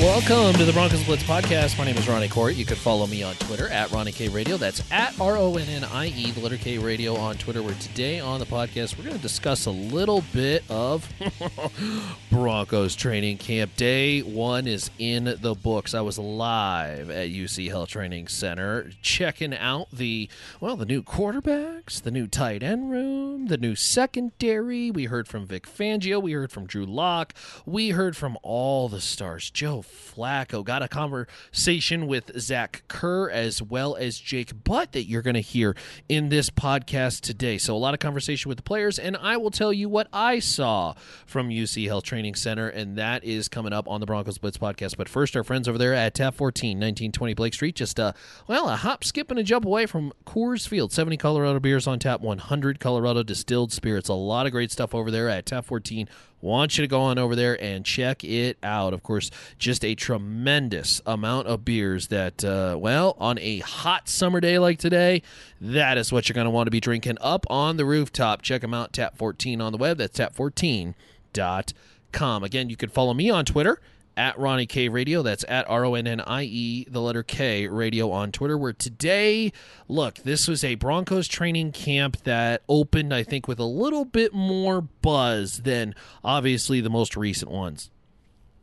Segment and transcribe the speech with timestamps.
[0.00, 1.78] Welcome to the Broncos Blitz podcast.
[1.78, 2.54] My name is Ronnie Kohrt.
[2.54, 4.58] You can follow me on Twitter at Ronnie K Radio.
[4.58, 7.62] That's at R O N N I E, the letter K Radio on Twitter.
[7.62, 11.10] Where today on the podcast, we're going to discuss a little bit of
[12.30, 13.74] Broncos training camp.
[13.76, 15.94] Day one is in the books.
[15.94, 20.28] I was live at UC Health Training Center checking out the,
[20.60, 24.90] well, the new quarterbacks, the new tight end room, the new secondary.
[24.90, 26.20] We heard from Vic Fangio.
[26.20, 27.32] We heard from Drew Lock.
[27.64, 29.48] We heard from all the stars.
[29.48, 30.64] Joe Flacco.
[30.64, 35.40] Got a conversation with Zach Kerr as well as Jake Butt that you're going to
[35.40, 35.76] hear
[36.08, 37.58] in this podcast today.
[37.58, 40.38] So, a lot of conversation with the players, and I will tell you what I
[40.38, 40.94] saw
[41.26, 44.96] from UC Health Training Center, and that is coming up on the Broncos Blitz podcast.
[44.96, 48.12] But first, our friends over there at Tap 14, 1920 Blake Street, just, uh,
[48.46, 50.92] well, a hop, skip, and a jump away from Coors Field.
[50.92, 54.08] 70 Colorado beers on tap, 100 Colorado distilled spirits.
[54.08, 56.08] A lot of great stuff over there at Tap 14
[56.46, 58.94] want you to go on over there and check it out.
[58.94, 64.40] Of course, just a tremendous amount of beers that, uh, well, on a hot summer
[64.40, 65.20] day like today,
[65.60, 68.42] that is what you're going to want to be drinking up on the rooftop.
[68.42, 69.98] Check them out, Tap 14 on the web.
[69.98, 72.44] That's tap14.com.
[72.44, 73.80] Again, you can follow me on Twitter
[74.16, 75.22] at Ronnie K Radio.
[75.22, 78.56] That's at R O N N I E, the letter K Radio on Twitter.
[78.56, 79.52] Where today,
[79.88, 84.32] look, this was a Broncos training camp that opened, I think, with a little bit
[84.32, 85.94] more buzz than
[86.24, 87.90] obviously the most recent ones.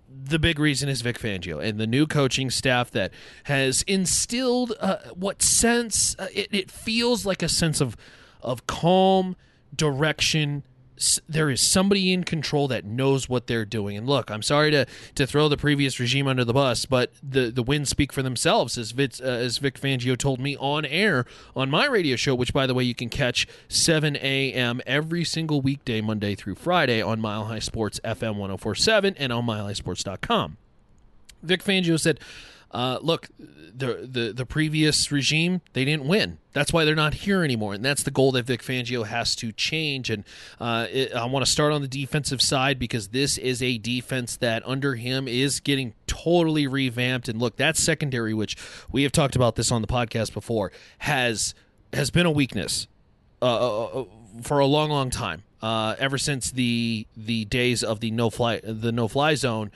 [0.10, 3.12] The big reason is Vic Fangio and the new coaching staff that
[3.46, 7.98] has instilled uh, what sense uh, it, it feels like a sense of
[8.42, 9.36] of calm
[9.76, 10.64] direction
[11.28, 13.98] there is somebody in control that knows what they're doing.
[13.98, 17.52] And look, I'm sorry to to throw the previous regime under the bus, but the
[17.52, 21.26] the wins speak for themselves, as Vic, uh, as Vic Fangio told me on air
[21.56, 24.82] on my radio show, which by the way you can catch 7 a.m.
[24.86, 30.58] every single weekday, Monday through Friday on Mile High Sports FM 104.7 and on MileHighSports.com.
[31.42, 32.20] Vic Fangio said
[32.74, 36.40] uh, look, the, the the previous regime they didn't win.
[36.54, 39.52] That's why they're not here anymore, and that's the goal that Vic Fangio has to
[39.52, 40.10] change.
[40.10, 40.24] And
[40.60, 44.38] uh, it, I want to start on the defensive side because this is a defense
[44.38, 47.28] that under him is getting totally revamped.
[47.28, 48.56] And look, that secondary, which
[48.92, 51.54] we have talked about this on the podcast before, has
[51.94, 52.88] has been a weakness
[53.42, 54.06] uh, uh, uh
[54.42, 55.44] for a long, long time.
[55.62, 59.72] Uh, ever since the the days of the no fly the no fly zone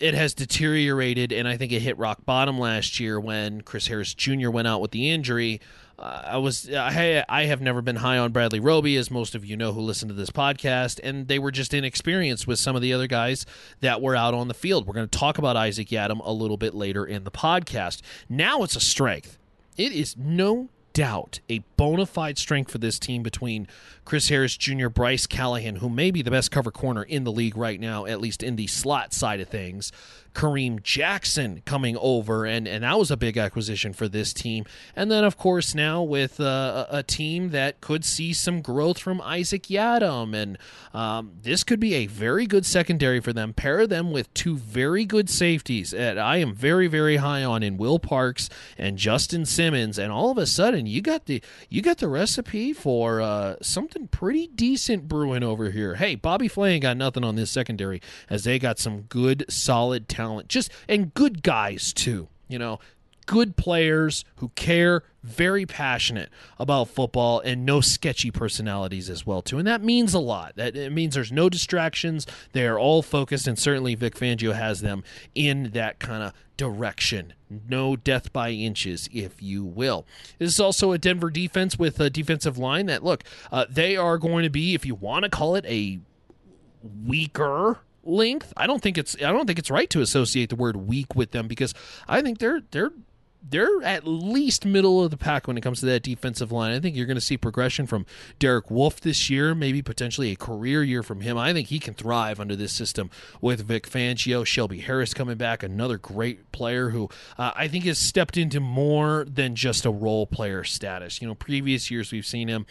[0.00, 4.14] it has deteriorated, and I think it hit rock bottom last year when Chris Harris
[4.14, 4.50] Jr.
[4.50, 5.60] went out with the injury.
[5.96, 9.44] Uh, I was I, I have never been high on Bradley Roby, as most of
[9.44, 12.82] you know who listen to this podcast, and they were just inexperienced with some of
[12.82, 13.46] the other guys
[13.80, 14.86] that were out on the field.
[14.86, 18.02] We're going to talk about Isaac Yiadom a little bit later in the podcast.
[18.28, 19.38] Now it's a strength.
[19.76, 23.68] It is no doubt a bona fide strength for this team between
[24.04, 27.56] Chris Harris Jr., Bryce Callahan, who may be the best cover corner in the league
[27.56, 29.92] right now, at least in the slot side of things,
[30.34, 34.64] Kareem Jackson coming over, and, and that was a big acquisition for this team.
[34.96, 39.20] And then, of course, now with uh, a team that could see some growth from
[39.20, 40.58] Isaac Yiadom, and
[40.92, 43.52] um, this could be a very good secondary for them.
[43.52, 47.76] Pair them with two very good safeties that I am very, very high on in
[47.76, 51.98] Will Parks and Justin Simmons, and all of a sudden you got the you got
[51.98, 55.94] the recipe for uh, something pretty decent brewing over here.
[55.94, 60.08] Hey, Bobby Flay ain't got nothing on this secondary as they got some good, solid
[60.08, 62.28] talent, just and good guys too.
[62.48, 62.78] You know,
[63.26, 69.58] good players who care, very passionate about football, and no sketchy personalities as well too.
[69.58, 70.56] And that means a lot.
[70.56, 72.26] That it means there's no distractions.
[72.52, 77.32] They are all focused, and certainly Vic Fangio has them in that kind of direction.
[77.68, 80.06] No death by inches, if you will.
[80.38, 84.18] This is also a Denver defense with a defensive line that look, uh, they are
[84.18, 86.00] going to be, if you want to call it a
[87.04, 88.52] weaker length.
[88.56, 91.30] I don't think it's I don't think it's right to associate the word weak with
[91.30, 91.74] them because
[92.08, 92.92] I think they're they're
[93.48, 96.74] they're at least middle of the pack when it comes to that defensive line.
[96.74, 98.06] I think you're going to see progression from
[98.38, 101.36] Derek Wolfe this year, maybe potentially a career year from him.
[101.36, 103.10] I think he can thrive under this system
[103.40, 107.98] with Vic Fangio, Shelby Harris coming back, another great player who uh, I think has
[107.98, 111.20] stepped into more than just a role player status.
[111.20, 112.66] You know, previous years we've seen him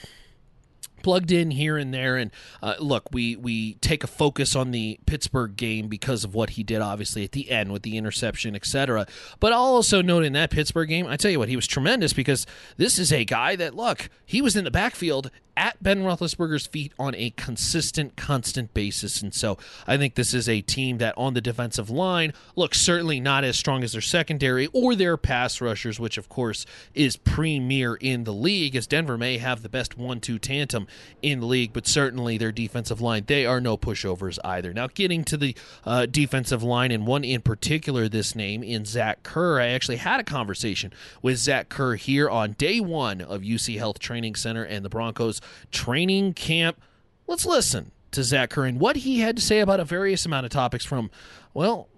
[1.03, 2.17] plugged in here and there.
[2.17, 6.51] And uh, look, we we take a focus on the Pittsburgh game because of what
[6.51, 9.05] he did, obviously at the end with the interception, etc.
[9.39, 12.13] But I'll also note in that Pittsburgh game, I tell you what, he was tremendous
[12.13, 12.47] because
[12.77, 16.94] this is a guy that look, he was in the backfield at Ben Roethlisberger's feet
[16.97, 19.21] on a consistent, constant basis.
[19.21, 19.57] And so
[19.88, 23.57] I think this is a team that on the defensive line looks certainly not as
[23.57, 28.33] strong as their secondary or their pass rushers, which of course is premier in the
[28.33, 30.88] league, as Denver may have the best one two tandem
[31.21, 34.73] in the league, but certainly their defensive line, they are no pushovers either.
[34.73, 35.55] Now, getting to the
[35.85, 40.19] uh, defensive line, and one in particular, this name in Zach Kerr, I actually had
[40.19, 44.83] a conversation with Zach Kerr here on day one of UC Health Training Center and
[44.83, 45.41] the Broncos
[45.72, 46.80] training camp.
[47.28, 50.45] Let's listen to Zach Kerr and what he had to say about a various amount
[50.45, 51.10] of topics from,
[51.54, 51.90] well,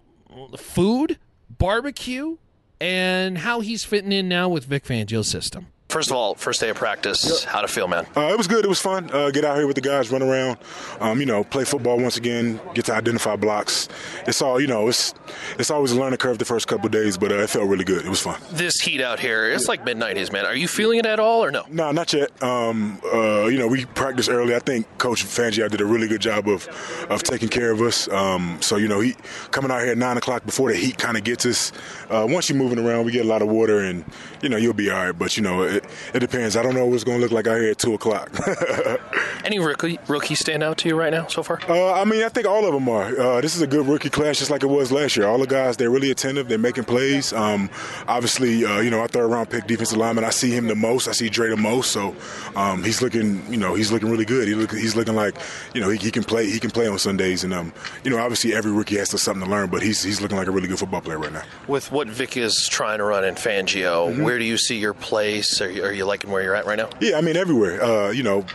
[0.57, 1.19] food,
[1.49, 2.37] barbecue,
[2.79, 5.67] and how he's fitting in now with Vic Fangio's system.
[5.95, 8.05] First of all, first day of practice, how to feel, man?
[8.17, 8.65] Uh, it was good.
[8.65, 9.09] It was fun.
[9.13, 10.57] Uh, get out here with the guys, run around,
[10.99, 12.59] um, you know, play football once again.
[12.73, 13.87] Get to identify blocks.
[14.27, 15.13] It's all, you know, it's
[15.57, 18.05] it's always a learning curve the first couple days, but uh, it felt really good.
[18.05, 18.41] It was fun.
[18.51, 20.45] This heat out here, it's like midnight is, man.
[20.45, 21.63] Are you feeling it at all or no?
[21.69, 22.43] No, not yet.
[22.43, 24.53] Um, uh, you know, we practiced early.
[24.53, 26.67] I think Coach Fangio did a really good job of
[27.09, 28.09] of taking care of us.
[28.09, 29.15] Um, so you know, he
[29.51, 31.71] coming out here at nine o'clock before the heat kind of gets us.
[32.09, 34.03] Uh, once you're moving around, we get a lot of water, and
[34.41, 35.17] you know, you'll be all right.
[35.17, 36.55] But you know, it, it depends.
[36.55, 38.29] I don't know what's going to look like out here at two o'clock.
[39.45, 41.59] Any rookie rookies stand out to you right now so far?
[41.67, 43.19] Uh, I mean, I think all of them are.
[43.19, 45.27] Uh, this is a good rookie class, just like it was last year.
[45.27, 46.47] All the guys, they're really attentive.
[46.47, 47.33] They're making plays.
[47.33, 47.69] Um,
[48.07, 51.07] obviously, uh, you know, our third round pick defensive lineman, I see him the most.
[51.07, 51.91] I see Dre the most.
[51.91, 52.15] So
[52.55, 54.47] um, he's looking, you know, he's looking really good.
[54.47, 55.35] He look, he's looking like,
[55.73, 56.49] you know, he, he, can play.
[56.49, 57.73] He can play on Sundays, and um,
[58.03, 59.69] you know, obviously every rookie has to something to learn.
[59.69, 61.43] But he's he's looking like a really good football player right now.
[61.67, 64.23] With what Vic is trying to run in Fangio, mm-hmm.
[64.23, 65.61] where do you see your place?
[65.65, 66.89] Are you, are you liking where you're at right now?
[67.01, 67.83] Yeah, I mean everywhere.
[67.83, 68.45] Uh, you know,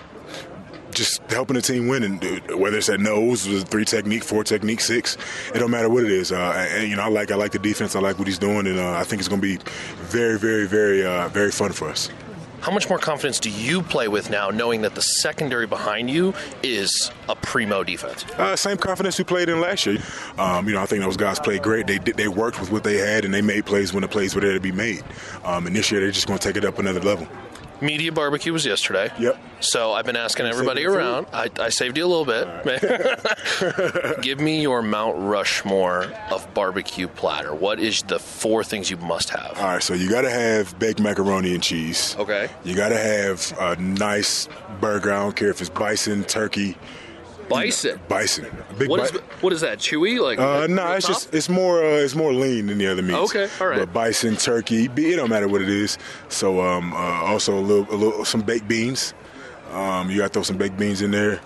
[0.92, 2.22] just helping the team win, and
[2.58, 5.16] whether it's at nose, three technique, four technique, six,
[5.54, 6.32] it don't matter what it is.
[6.32, 7.96] Uh, and you know, I like I like the defense.
[7.96, 9.58] I like what he's doing, and uh, I think it's going to be
[9.96, 12.10] very, very, very, uh, very fun for us.
[12.60, 16.34] How much more confidence do you play with now, knowing that the secondary behind you
[16.62, 18.24] is a primo defense?
[18.36, 19.98] Uh, same confidence we played in last year.
[20.36, 21.86] Um, you know, I think those guys played great.
[21.86, 24.42] They they worked with what they had, and they made plays when the plays were
[24.42, 25.02] there to be made.
[25.44, 27.26] Um, and this year, they're just going to take it up another level.
[27.80, 29.10] Media barbecue was yesterday.
[29.18, 29.38] Yep.
[29.60, 31.26] So I've been asking everybody around.
[31.32, 32.46] I, I, saved you a little bit.
[32.64, 34.20] Right.
[34.22, 37.54] Give me your Mount Rushmore of barbecue platter.
[37.54, 39.58] What is the four things you must have?
[39.58, 39.82] All right.
[39.82, 42.16] So you got to have baked macaroni and cheese.
[42.18, 42.48] Okay.
[42.64, 44.48] You got to have a nice
[44.80, 45.12] burger.
[45.12, 46.76] I don't care if it's bison, turkey,
[47.50, 48.00] Bison.
[48.08, 48.46] Bison.
[48.78, 49.10] big what, is,
[49.40, 49.78] what is that?
[49.78, 50.20] Chewy?
[50.20, 50.38] Like?
[50.38, 51.16] Uh, no, nah, it's tough?
[51.16, 53.18] just it's more uh, it's more lean than the other meats.
[53.34, 53.80] Okay, all right.
[53.80, 55.98] But bison, turkey, it don't matter what it is.
[56.28, 59.12] So um, uh, also a little, a little some baked beans.
[59.72, 61.40] Um, you got to throw some baked beans in there.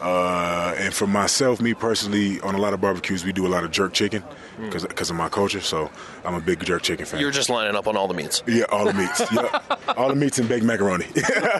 [0.00, 3.64] Uh, and for myself, me personally, on a lot of barbecues, we do a lot
[3.64, 4.22] of jerk chicken
[4.58, 5.10] because mm.
[5.10, 5.60] of my culture.
[5.60, 5.90] So
[6.24, 7.20] I'm a big jerk chicken fan.
[7.20, 8.42] You're just lining up on all the meats.
[8.46, 9.22] Yeah, all the meats.
[9.32, 9.60] yeah,
[9.96, 11.06] all the meats and baked macaroni.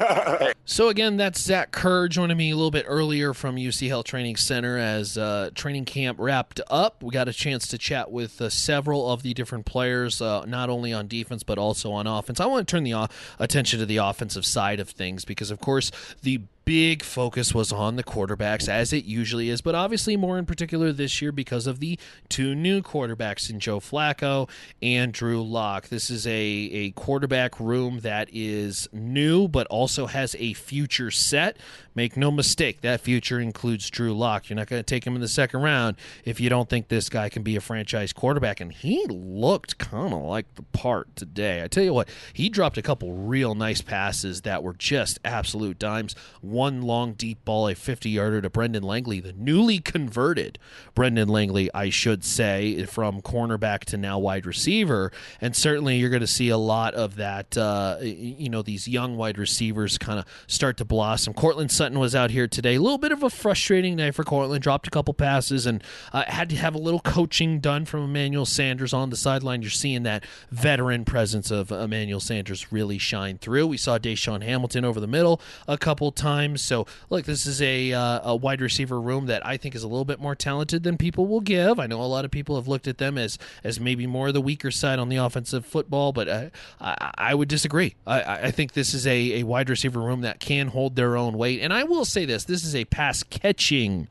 [0.64, 4.36] so again, that's Zach Kerr joining me a little bit earlier from UC Health Training
[4.36, 7.02] Center as uh, training camp wrapped up.
[7.02, 10.70] We got a chance to chat with uh, several of the different players, uh, not
[10.70, 12.40] only on defense but also on offense.
[12.40, 13.08] I want to turn the
[13.38, 15.90] attention to the offensive side of things because, of course,
[16.22, 16.40] the
[16.70, 20.92] big focus was on the quarterbacks, as it usually is, but obviously more in particular
[20.92, 24.48] this year because of the two new quarterbacks in Joe Flacco
[24.80, 25.88] and Drew Lock.
[25.88, 31.56] This is a, a quarterback room that is new, but also has a future set.
[32.00, 34.48] Make no mistake, that future includes Drew Lock.
[34.48, 37.10] You're not going to take him in the second round if you don't think this
[37.10, 38.58] guy can be a franchise quarterback.
[38.58, 41.62] And he looked kind of like the part today.
[41.62, 45.78] I tell you what, he dropped a couple real nice passes that were just absolute
[45.78, 46.14] dimes.
[46.40, 50.58] One long deep ball, a 50 yarder to Brendan Langley, the newly converted
[50.94, 55.12] Brendan Langley, I should say, from cornerback to now wide receiver.
[55.38, 59.18] And certainly you're going to see a lot of that, uh, you know, these young
[59.18, 61.34] wide receivers kind of start to blossom.
[61.34, 62.76] Courtland Sutton was out here today.
[62.76, 64.62] A little bit of a frustrating night for Courtland.
[64.62, 65.82] Dropped a couple passes and
[66.12, 69.62] uh, had to have a little coaching done from Emmanuel Sanders on the sideline.
[69.62, 73.66] You're seeing that veteran presence of Emmanuel Sanders really shine through.
[73.66, 76.62] We saw DaeSean Hamilton over the middle a couple times.
[76.62, 79.88] So, look, this is a, uh, a wide receiver room that I think is a
[79.88, 81.78] little bit more talented than people will give.
[81.78, 84.34] I know a lot of people have looked at them as, as maybe more of
[84.34, 87.94] the weaker side on the offensive football, but uh, I, I would disagree.
[88.06, 91.36] I, I think this is a, a wide receiver room that can hold their own
[91.36, 91.60] weight.
[91.60, 94.08] And and I will say this this is a pass catching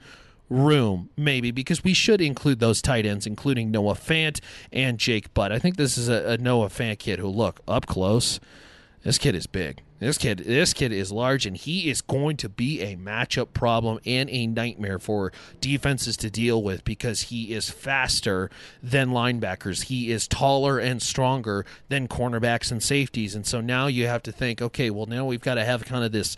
[0.49, 4.39] room, maybe, because we should include those tight ends, including Noah Fant
[4.71, 5.51] and Jake Butt.
[5.51, 8.39] I think this is a, a Noah Fant kid who, look, up close,
[9.03, 9.81] this kid is big.
[9.99, 13.99] This kid, this kid is large, and he is going to be a matchup problem
[14.05, 18.49] and a nightmare for defenses to deal with because he is faster
[18.81, 19.83] than linebackers.
[19.83, 24.31] He is taller and stronger than cornerbacks and safeties, and so now you have to
[24.31, 26.37] think, okay, well now we've got to have kind of this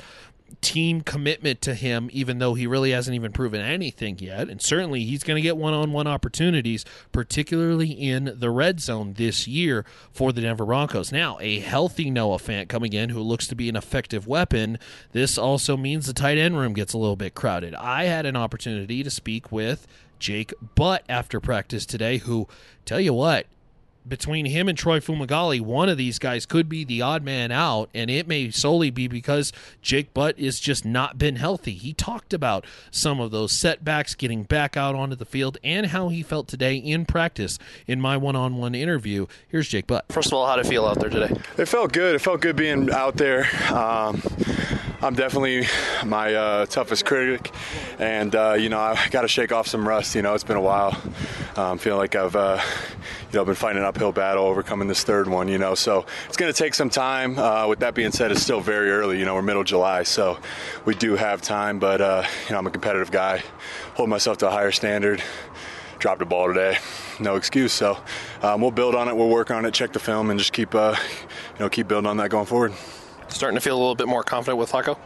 [0.61, 4.49] team commitment to him, even though he really hasn't even proven anything yet.
[4.49, 9.13] And certainly he's going to get one on one opportunities, particularly in the red zone
[9.13, 11.11] this year for the Denver Broncos.
[11.11, 14.77] Now, a healthy Noah Fant coming in who looks to be an effective weapon.
[15.11, 17.75] This also means the tight end room gets a little bit crowded.
[17.75, 19.87] I had an opportunity to speak with
[20.19, 22.47] Jake Butt after practice today, who,
[22.85, 23.47] tell you what,
[24.07, 27.89] between him and Troy Fumagalli, one of these guys could be the odd man out,
[27.93, 31.73] and it may solely be because Jake Butt is just not been healthy.
[31.73, 36.09] He talked about some of those setbacks, getting back out onto the field, and how
[36.09, 39.27] he felt today in practice in my one-on-one interview.
[39.47, 40.05] Here's Jake Butt.
[40.09, 41.33] First of all, how did it feel out there today?
[41.57, 42.15] It felt good.
[42.15, 43.47] It felt good being out there.
[43.71, 44.21] Um,
[45.03, 45.65] I'm definitely
[46.05, 47.51] my uh, toughest critic,
[47.97, 50.13] and uh, you know I got to shake off some rust.
[50.13, 50.95] You know it's been a while.
[51.55, 52.61] Um, feeling like I've uh,
[53.31, 55.47] you know been fighting an uphill battle overcoming this third one.
[55.47, 57.39] You know, so it's going to take some time.
[57.39, 59.17] Uh, with that being said, it's still very early.
[59.17, 60.37] You know, we're middle July, so
[60.85, 61.79] we do have time.
[61.79, 63.41] But uh, you know, I'm a competitive guy.
[63.95, 65.23] Hold myself to a higher standard.
[65.97, 66.77] Dropped a ball today,
[67.19, 67.73] no excuse.
[67.73, 67.97] So
[68.43, 69.15] um, we'll build on it.
[69.15, 69.73] We'll work on it.
[69.73, 70.95] Check the film, and just keep uh,
[71.53, 72.73] you know keep building on that going forward
[73.31, 74.97] starting to feel a little bit more confident with Flacco?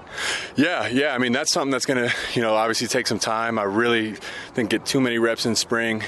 [0.56, 1.14] Yeah, yeah.
[1.14, 3.58] I mean, that's something that's going to, you know, obviously take some time.
[3.58, 4.16] I really
[4.54, 6.04] didn't get too many reps in spring.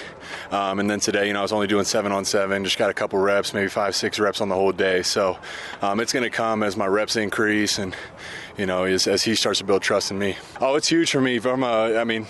[0.51, 2.89] Um, and then today, you know, I was only doing seven on seven, just got
[2.89, 5.01] a couple reps, maybe five, six reps on the whole day.
[5.03, 5.37] So
[5.81, 7.95] um, it's going to come as my reps increase and,
[8.57, 10.35] you know, as, as, he starts to build trust in me.
[10.59, 12.25] Oh, it's huge for me from a, I mean,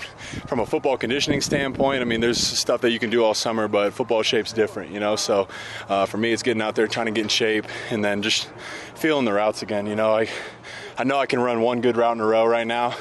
[0.47, 2.01] from a football conditioning standpoint.
[2.01, 4.99] I mean, there's stuff that you can do all summer, but football shape's different, you
[4.99, 5.15] know.
[5.15, 5.47] So
[5.87, 8.49] uh, for me, it's getting out there, trying to get in shape, and then just
[8.95, 9.87] feeling the routes again.
[9.87, 10.27] You know, I,
[10.97, 12.95] I know I can run one good route in a row right now.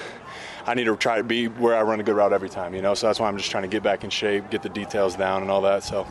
[0.65, 2.83] I need to try to be where I run a good route every time, you
[2.83, 2.95] know.
[2.95, 5.43] So that's why I'm just trying to get back in shape, get the details down,
[5.43, 5.85] and all that.
[5.85, 6.07] So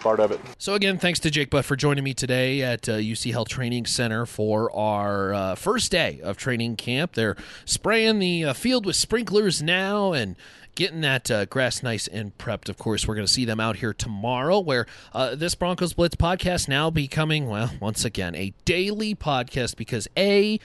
[0.00, 0.40] part of it.
[0.58, 3.86] So again, thanks to Jake Butt for joining me today at uh, UC Health Training
[3.86, 7.14] Center for our uh, first day of training camp.
[7.14, 10.36] They're spraying the uh, field with sprinklers now and
[10.78, 12.68] getting that uh, grass nice and prepped.
[12.68, 16.14] Of course, we're going to see them out here tomorrow, where uh, this Broncos Blitz
[16.14, 20.60] podcast now becoming, well, once again, a daily podcast because A,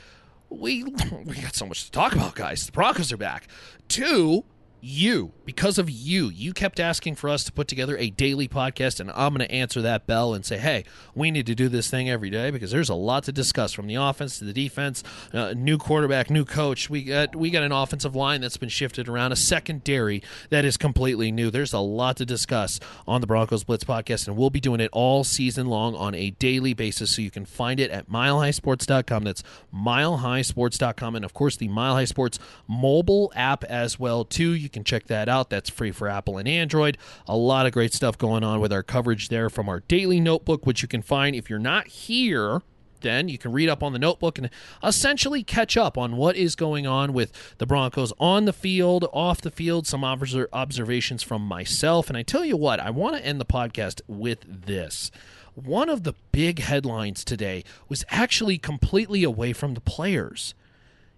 [0.49, 0.83] we
[1.25, 2.67] we got so much to talk about, guys.
[2.67, 3.47] The Broncos are back.
[3.87, 4.45] Two,
[4.85, 8.99] you, because of you, you kept asking for us to put together a daily podcast,
[8.99, 10.83] and I'm going to answer that bell and say, hey,
[11.15, 13.87] we need to do this thing every day because there's a lot to discuss from
[13.87, 15.01] the offense to the defense,
[15.33, 16.89] uh, new quarterback, new coach.
[16.89, 20.75] We got we got an offensive line that's been shifted around, a secondary that is
[20.75, 21.49] completely new.
[21.49, 24.89] There's a lot to discuss on the Broncos Blitz podcast, and we'll be doing it
[24.91, 27.15] all season long on a daily basis.
[27.15, 29.23] So you can find it at milehighsports.com.
[29.23, 32.37] That's milehighsports.com, and of course the Mile High Sports
[32.67, 34.51] mobile app as well too.
[34.51, 35.50] You can check that out.
[35.50, 36.98] That's free for Apple and Android.
[37.27, 40.65] A lot of great stuff going on with our coverage there from our daily notebook,
[40.65, 42.62] which you can find if you're not here
[43.03, 44.50] then you can read up on the notebook and
[44.84, 49.42] essentially catch up on what is going on with the Broncos on the field, off
[49.42, 52.10] the field, some observations from myself.
[52.10, 55.12] And I tell you what, I want to end the podcast with this.
[55.53, 60.56] One of the big headlines today was actually completely away from the players.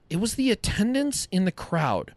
[0.10, 2.14] It was the attendance in the crowd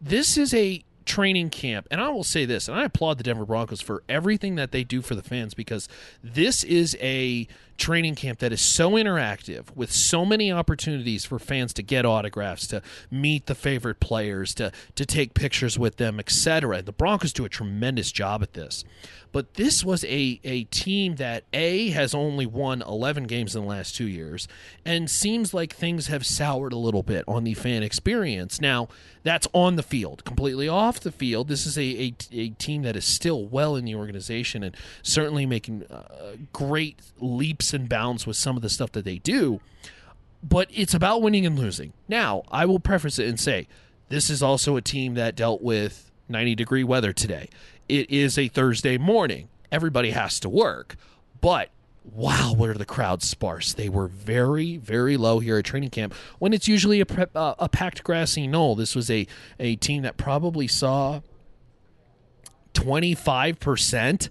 [0.00, 1.86] this is a training camp.
[1.90, 4.84] And I will say this, and I applaud the Denver Broncos for everything that they
[4.84, 5.88] do for the fans because
[6.22, 11.72] this is a training camp that is so interactive with so many opportunities for fans
[11.74, 16.82] to get autographs, to meet the favorite players, to to take pictures with them, etc.
[16.82, 18.84] The Broncos do a tremendous job at this.
[19.36, 23.68] But this was a, a team that A has only won 11 games in the
[23.68, 24.48] last two years
[24.82, 28.62] and seems like things have soured a little bit on the fan experience.
[28.62, 28.88] Now,
[29.24, 30.24] that's on the field.
[30.24, 33.84] Completely off the field, this is a, a, a team that is still well in
[33.84, 38.92] the organization and certainly making uh, great leaps and bounds with some of the stuff
[38.92, 39.60] that they do.
[40.42, 41.92] But it's about winning and losing.
[42.08, 43.68] Now, I will preface it and say
[44.08, 47.48] this is also a team that dealt with 90 degree weather today
[47.88, 49.48] it is a Thursday morning.
[49.70, 50.96] Everybody has to work.
[51.40, 51.70] But
[52.04, 53.72] wow, were the crowds sparse.
[53.72, 57.68] They were very, very low here at training camp when it's usually a, uh, a
[57.68, 58.74] packed grassy knoll.
[58.74, 59.26] This was a,
[59.58, 61.20] a team that probably saw
[62.74, 64.28] 25%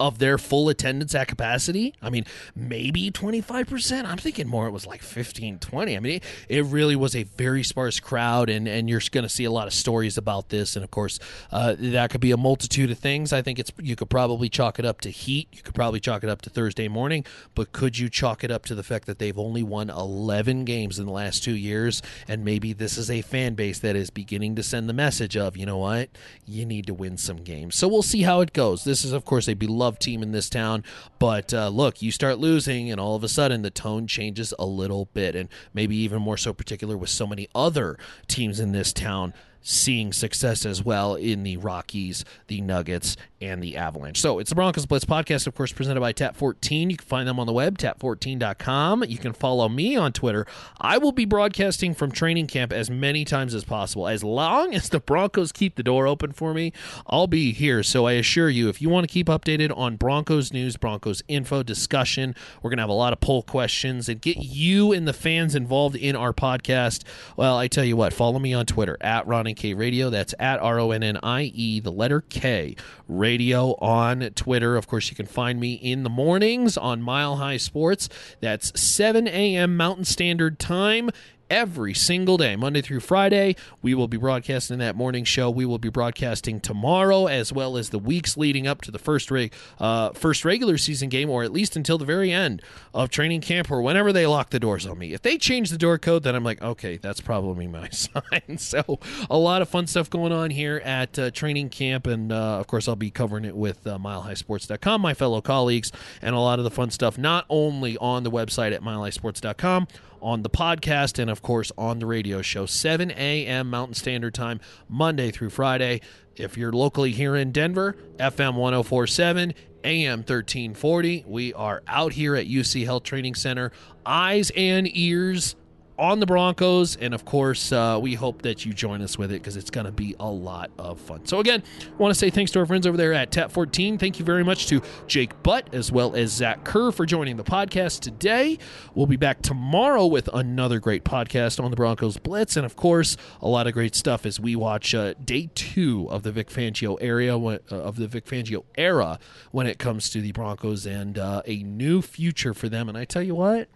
[0.00, 1.94] of their full attendance at capacity.
[2.00, 2.24] I mean,
[2.54, 4.04] maybe 25%.
[4.04, 5.96] I'm thinking more it was like 15, 20.
[5.96, 9.28] I mean, it, it really was a very sparse crowd, and, and you're going to
[9.28, 10.76] see a lot of stories about this.
[10.76, 11.18] And of course,
[11.50, 13.32] uh, that could be a multitude of things.
[13.32, 15.48] I think it's you could probably chalk it up to heat.
[15.52, 17.24] You could probably chalk it up to Thursday morning,
[17.54, 20.98] but could you chalk it up to the fact that they've only won 11 games
[20.98, 22.02] in the last two years?
[22.26, 25.56] And maybe this is a fan base that is beginning to send the message of,
[25.56, 26.10] you know what,
[26.46, 27.76] you need to win some games.
[27.76, 28.84] So we'll see how it goes.
[28.84, 30.82] This is, of course, a beloved team in this town.
[31.20, 34.66] But uh, look, you start losing, and all of a sudden the tone changes a
[34.66, 38.92] little bit, and maybe even more so particular with so many other teams in this
[38.92, 44.20] town seeing success as well in the Rockies, the Nuggets, and the Avalanche.
[44.20, 46.90] So it's the Broncos Blitz podcast, of course, presented by Tap 14.
[46.90, 49.04] You can find them on the web, tap14.com.
[49.04, 50.46] You can follow me on Twitter.
[50.80, 54.08] I will be broadcasting from training camp as many times as possible.
[54.08, 56.72] As long as the Broncos keep the door open for me,
[57.06, 57.82] I'll be here.
[57.82, 61.62] So I assure you, if you want to keep updated on Broncos news, Broncos info,
[61.62, 65.12] discussion, we're going to have a lot of poll questions and get you and the
[65.12, 67.04] fans involved in our podcast.
[67.36, 70.10] Well, I tell you what, follow me on Twitter at Ronnie K Radio.
[70.10, 72.76] That's at R O N N I E, the letter K
[73.06, 74.76] Radio on Twitter.
[74.76, 78.08] Of course, you can find me in the mornings on Mile High Sports.
[78.40, 79.76] That's 7 a.m.
[79.76, 81.10] Mountain Standard Time
[81.50, 83.56] every single day, Monday through Friday.
[83.82, 85.50] We will be broadcasting that morning show.
[85.50, 89.30] We will be broadcasting tomorrow as well as the weeks leading up to the first
[89.30, 92.62] reg- uh, first regular season game, or at least until the very end
[92.94, 95.12] of training camp, or whenever they lock the doors on me.
[95.12, 98.58] If they change the door code, then I'm like, okay, that's probably my sign.
[98.58, 98.98] so
[99.30, 102.66] a lot of fun stuff going on here at uh, training camp, and uh, of
[102.66, 106.64] course I'll be covering it with uh, MileHighSports.com, my fellow colleagues, and a lot of
[106.64, 109.88] the fun stuff not only on the website at MileHighSports.com
[110.20, 113.70] on the podcast and, of course, on the radio show, 7 a.m.
[113.70, 116.00] Mountain Standard Time, Monday through Friday.
[116.36, 119.54] If you're locally here in Denver, FM 1047,
[119.84, 121.24] AM 1340.
[121.26, 123.72] We are out here at UC Health Training Center,
[124.04, 125.56] eyes and ears
[125.98, 126.96] on the Broncos.
[126.96, 129.86] And of course, uh, we hope that you join us with it because it's going
[129.86, 131.26] to be a lot of fun.
[131.26, 133.98] So, again, I want to say thanks to our friends over there at Tap 14.
[133.98, 137.44] Thank you very much to Jake Butt as well as Zach Kerr for joining the
[137.44, 138.58] podcast today.
[138.94, 142.56] We'll be back tomorrow with another great podcast on the Broncos Blitz.
[142.56, 146.22] And of course, a lot of great stuff as we watch uh, day two of
[146.22, 149.18] the Vic Fangio area uh, of the Vic Fangio era
[149.50, 152.88] when it comes to the Broncos and uh, a new future for them.
[152.88, 153.68] And I tell you what,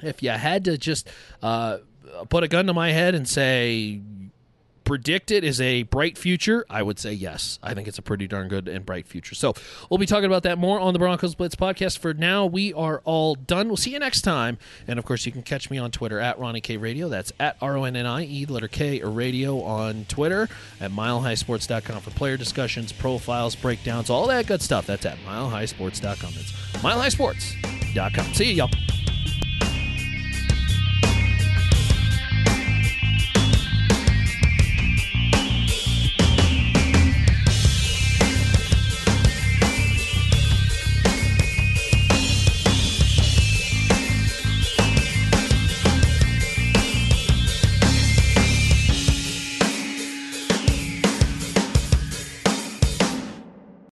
[0.00, 1.08] if you had to just
[1.42, 1.78] uh,
[2.28, 4.00] put a gun to my head and say
[4.84, 7.58] predict it is a bright future, I would say yes.
[7.62, 9.34] I think it's a pretty darn good and bright future.
[9.34, 9.54] So
[9.88, 11.98] we'll be talking about that more on the Broncos Blitz podcast.
[11.98, 13.68] For now, we are all done.
[13.68, 14.58] We'll see you next time.
[14.86, 17.08] And of course, you can catch me on Twitter at Ronnie K Radio.
[17.08, 20.48] That's at R O N N I E, letter K, or radio on Twitter
[20.80, 24.86] at milehighsports.com for player discussions, profiles, breakdowns, all that good stuff.
[24.86, 26.32] That's at milehighsports.com.
[26.36, 26.52] It's
[26.82, 28.34] milehighsports.com.
[28.34, 29.01] See you, y'all.